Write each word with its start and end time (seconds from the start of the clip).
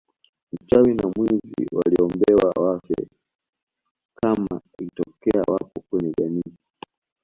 Mchawi 0.53 0.93
na 0.93 1.07
mwizi 1.15 1.67
waliombewa 1.71 2.49
wafe 2.59 2.95
kama 4.21 4.61
ikitokea 4.81 5.41
wapo 5.47 5.81
kwenye 5.89 6.13
jamii 6.19 6.57